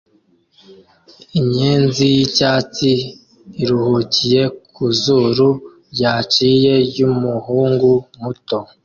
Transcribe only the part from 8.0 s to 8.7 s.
muto